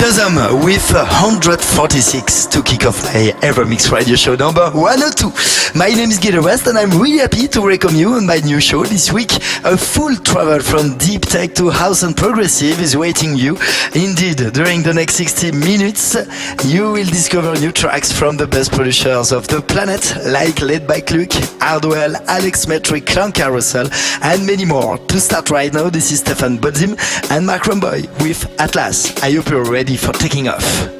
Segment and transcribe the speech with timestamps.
[0.00, 5.78] Dosem with 146 to kick off my Evermix radio show number 102.
[5.78, 8.62] My name is Gil West and I'm really happy to welcome you on my new
[8.62, 9.30] show this week.
[9.62, 13.58] A full travel from deep tech to house and progressive is waiting you.
[13.94, 16.16] Indeed, during the next 60 minutes,
[16.64, 21.02] you will discover new tracks from the best producers of the planet, like Led by
[21.02, 23.92] Cluke, Hardwell, Alex Metric, Klangkarussell,
[24.22, 24.96] and many more.
[24.96, 26.96] To start right now, this is Stephan Bodzin
[27.30, 29.22] and Marc Romboy with Atlas.
[29.22, 30.99] I hope you're ready for taking off.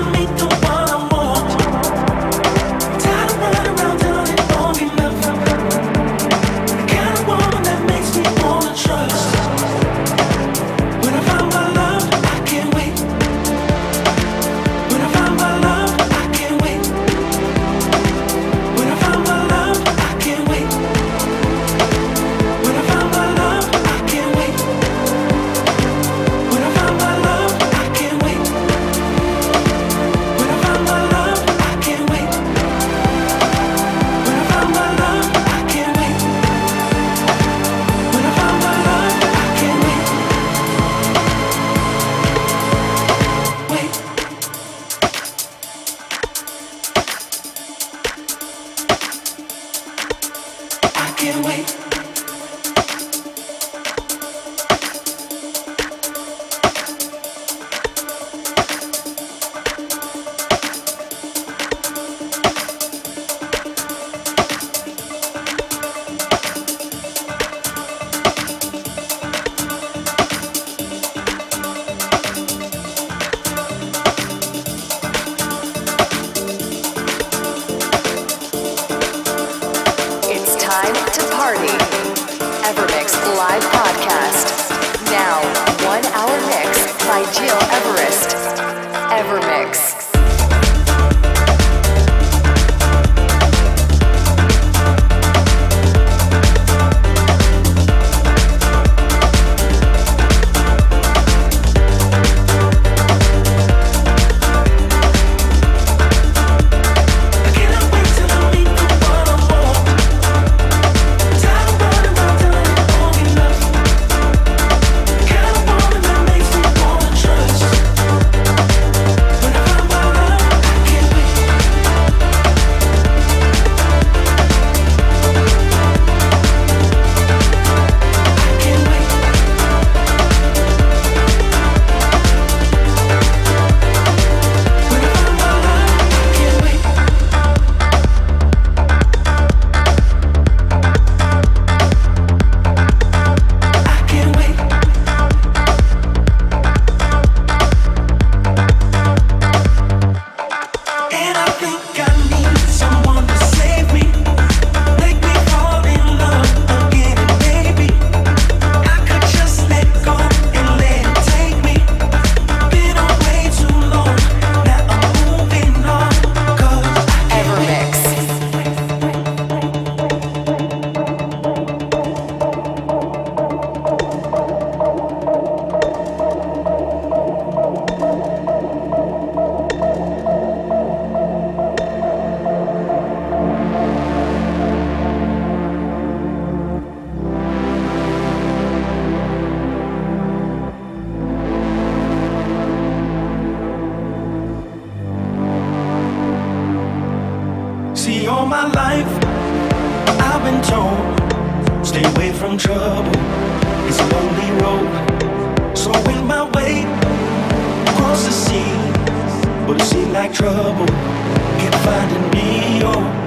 [212.81, 213.20] yo.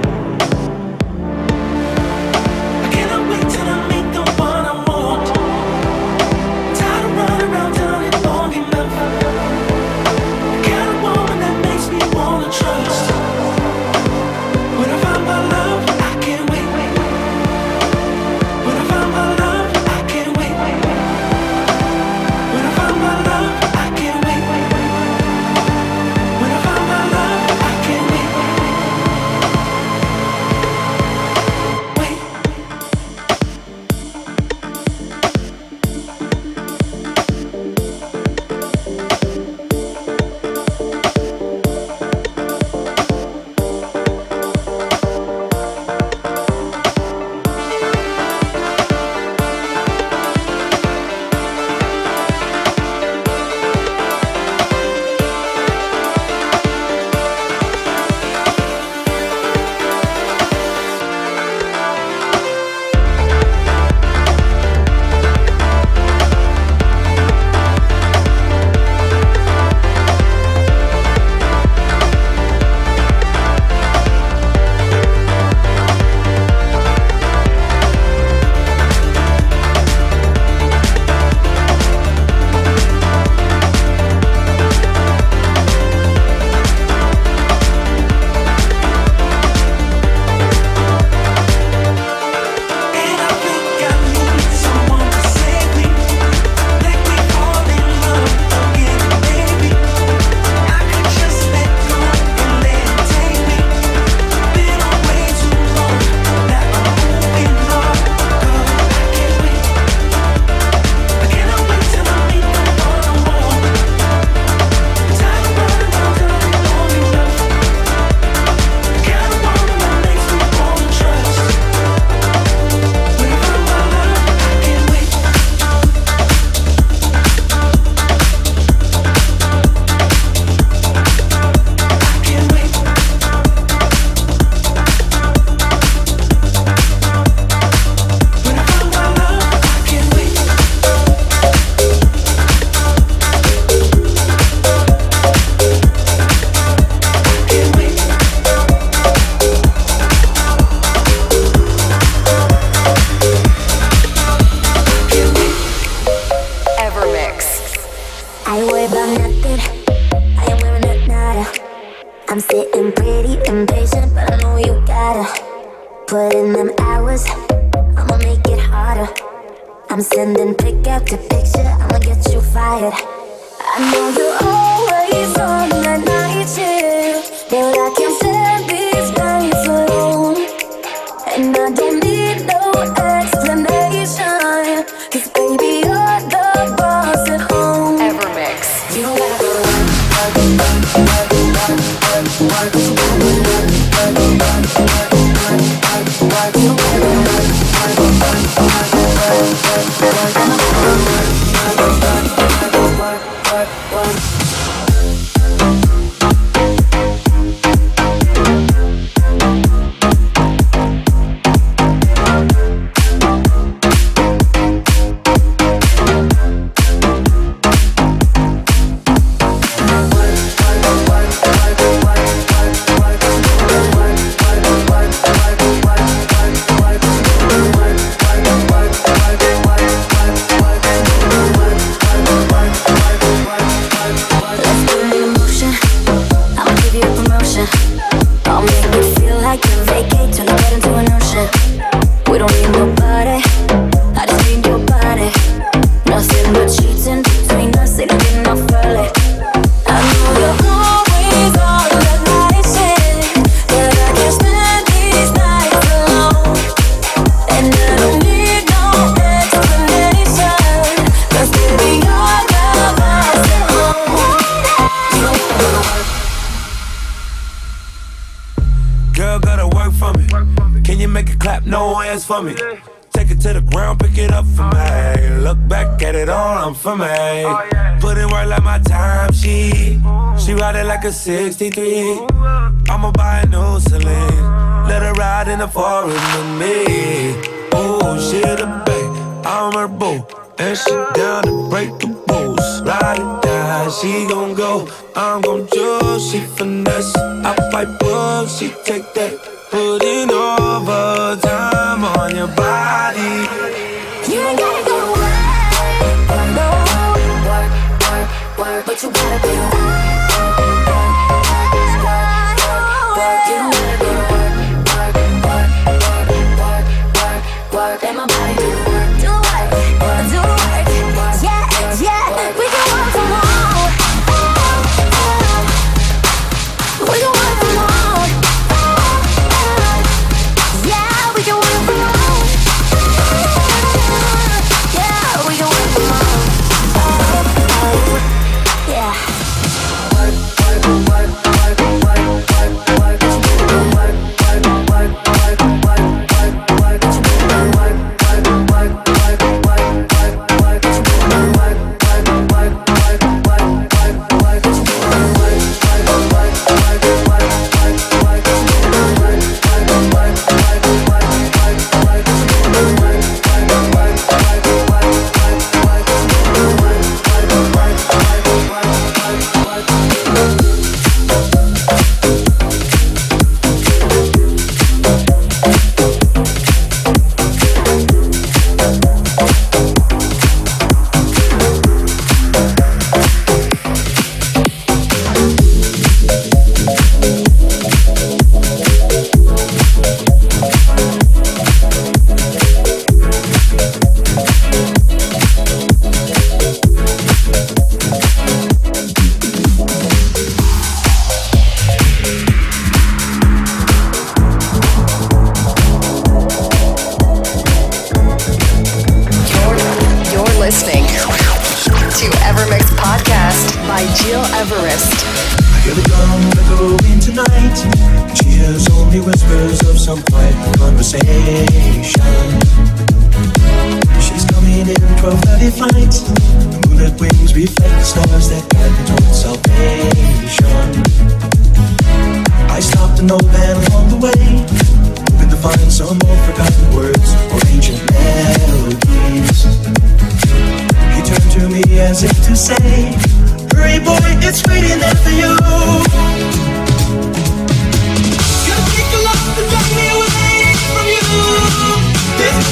[281.05, 282.34] a 63.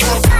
[0.00, 0.31] Yeah.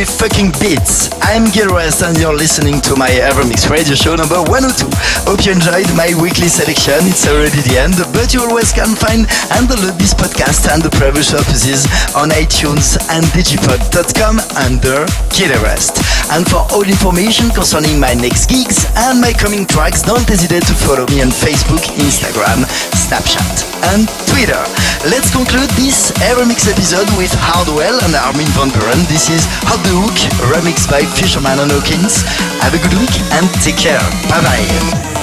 [0.00, 0.39] With fucking
[0.70, 1.10] beats.
[1.22, 4.86] I'm Gil Everest and you're listening to my Evermix radio show number 102.
[5.26, 7.06] Hope you enjoyed my weekly selection.
[7.10, 10.90] It's already the end, but you always can find and download this podcast and the
[10.94, 15.98] previous episodes on iTunes and digipod.com under Gil Everest.
[16.30, 20.76] And for all information concerning my next gigs and my coming tracks, don't hesitate to
[20.86, 22.62] follow me on Facebook, Instagram,
[22.94, 24.60] Snapchat and Twitter.
[25.08, 29.00] Let's conclude this Evermix episode with Hardwell and Armin van Buuren.
[29.08, 30.18] This is Off the Hook,
[30.60, 32.22] remixed by Fisherman and Hawkins.
[32.60, 34.00] Have a good week and take care.
[34.28, 35.19] Bye bye.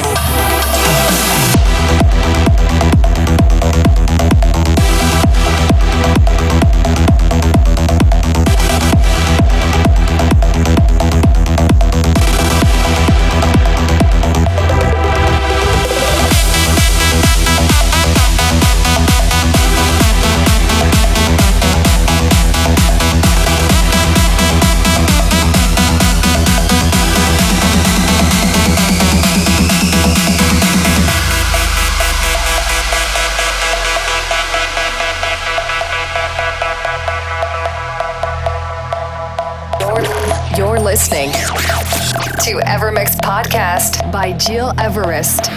[44.47, 45.56] Gil Everest.